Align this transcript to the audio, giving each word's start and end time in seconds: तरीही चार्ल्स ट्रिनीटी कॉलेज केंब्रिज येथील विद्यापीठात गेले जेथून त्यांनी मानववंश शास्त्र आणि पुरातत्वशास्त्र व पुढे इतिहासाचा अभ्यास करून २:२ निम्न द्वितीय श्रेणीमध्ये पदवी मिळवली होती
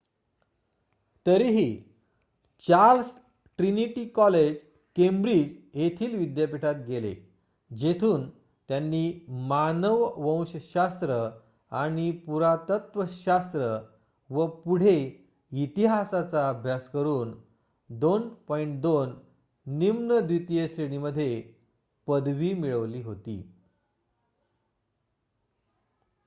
तरीही 1.25 1.65
चार्ल्स 2.63 3.13
ट्रिनीटी 3.59 4.05
कॉलेज 4.05 4.55
केंब्रिज 4.95 5.57
येथील 5.73 6.15
विद्यापीठात 6.15 6.75
गेले 6.87 7.13
जेथून 7.71 8.29
त्यांनी 8.69 9.03
मानववंश 9.27 10.55
शास्त्र 10.73 11.29
आणि 11.71 12.11
पुरातत्वशास्त्र 12.11 13.77
व 14.29 14.47
पुढे 14.47 14.97
इतिहासाचा 15.51 16.49
अभ्यास 16.49 16.89
करून 16.89 17.33
२:२ 17.89 19.13
निम्न 19.65 20.19
द्वितीय 20.19 20.67
श्रेणीमध्ये 20.67 21.41
पदवी 22.07 22.53
मिळवली 22.53 23.01
होती 23.01 23.41